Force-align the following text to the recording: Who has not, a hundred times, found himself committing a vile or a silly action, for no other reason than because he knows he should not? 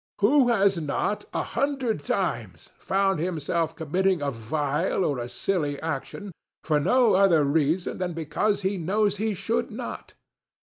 Who 0.19 0.47
has 0.47 0.81
not, 0.81 1.25
a 1.31 1.43
hundred 1.43 2.03
times, 2.03 2.71
found 2.79 3.19
himself 3.19 3.75
committing 3.75 4.19
a 4.19 4.31
vile 4.31 5.05
or 5.05 5.19
a 5.19 5.29
silly 5.29 5.79
action, 5.79 6.31
for 6.63 6.79
no 6.79 7.13
other 7.13 7.43
reason 7.43 7.99
than 7.99 8.13
because 8.13 8.63
he 8.63 8.77
knows 8.79 9.17
he 9.17 9.35
should 9.35 9.69
not? 9.69 10.15